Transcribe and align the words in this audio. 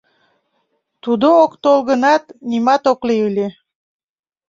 Тудо 1.03 1.27
ок 1.43 1.53
тол 1.63 1.79
гынат, 1.89 2.23
нимат 2.49 2.83
ок 2.91 2.99
лий 3.07 3.21
ыле. 3.29 3.47